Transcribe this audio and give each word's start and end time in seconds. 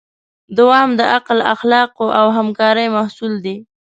دوام 0.57 0.89
د 0.99 1.01
عقل، 1.15 1.37
اخلاقو 1.53 2.05
او 2.19 2.25
همکارۍ 2.37 2.87
محصول 2.95 3.33
دی. 3.45 3.57